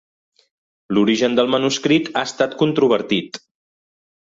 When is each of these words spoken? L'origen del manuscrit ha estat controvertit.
L'origen 0.97 1.35
del 1.41 1.51
manuscrit 1.57 2.11
ha 2.15 2.25
estat 2.31 2.59
controvertit. 2.65 3.41